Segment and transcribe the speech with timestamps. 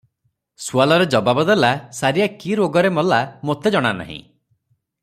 [0.67, 1.69] ସୁଆଲରେ ଜବାବ ଦେଲା
[1.99, 4.21] ସାରିଆ କି ରୋଗରେ ମଲା ମୋତେ ଜଣାନାହିଁ।